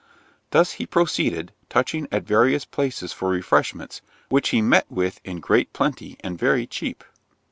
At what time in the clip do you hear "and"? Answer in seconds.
6.23-6.39